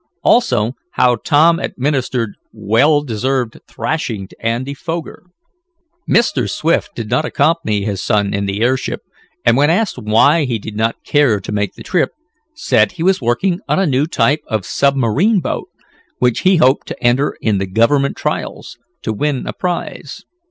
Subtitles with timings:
[0.23, 5.25] Also how Tom administered well deserved thrashing to Andy Foger.
[6.09, 6.49] Mr.
[6.49, 9.01] Swift did not accompany his son in the airship,
[9.45, 12.13] and when asked why he did not care to make the trip,
[12.55, 15.69] said he was working on a new type of submarine boat,
[16.17, 20.23] which he hoped to enter in the government trials, to win a prize.